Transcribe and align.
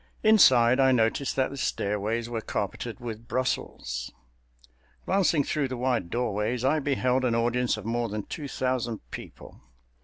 Inside, 0.23 0.79
I 0.79 0.91
noticed 0.91 1.35
that 1.35 1.51
the 1.51 1.57
stairways 1.57 2.27
were 2.27 2.41
carpeted 2.41 2.99
with 2.99 3.27
Brussels. 3.27 4.11
Glancing 5.05 5.43
through 5.43 5.67
the 5.67 5.77
wide 5.77 6.09
doorways, 6.09 6.65
I 6.65 6.79
beheld 6.79 7.23
an 7.23 7.35
audience 7.35 7.77
of 7.77 7.85
more 7.85 8.09
than 8.09 8.23
two 8.23 8.47
thousand 8.47 9.11
people. 9.11 9.61